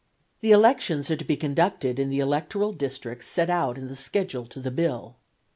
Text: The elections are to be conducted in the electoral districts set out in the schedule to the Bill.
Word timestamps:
The 0.39 0.51
elections 0.51 1.11
are 1.11 1.15
to 1.15 1.23
be 1.23 1.37
conducted 1.37 1.99
in 1.99 2.09
the 2.09 2.21
electoral 2.21 2.73
districts 2.73 3.27
set 3.27 3.51
out 3.51 3.77
in 3.77 3.87
the 3.87 3.95
schedule 3.95 4.47
to 4.47 4.59
the 4.59 4.71
Bill. 4.71 5.17